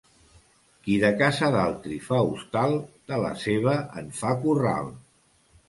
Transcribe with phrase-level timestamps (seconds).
[0.87, 2.75] Qui de casa d'altri fa hostal,
[3.13, 4.93] de la seva en fa corral.